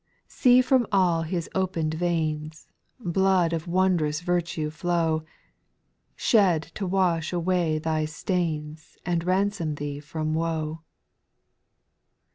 See 0.27 0.63
from 0.63 0.87
all 0.91 1.21
His 1.21 1.47
opened 1.53 1.93
veins 1.93 2.67
Blood 2.99 3.53
of 3.53 3.67
wondrous 3.67 4.21
virtue 4.21 4.71
flow, 4.71 5.23
Shed 6.15 6.63
to 6.73 6.87
wash 6.87 7.31
away 7.31 7.77
thy 7.77 8.05
slSins. 8.05 8.97
And 9.05 9.23
ransom 9.23 9.75
thee 9.75 9.99
from 9.99 10.33
woe. 10.33 10.81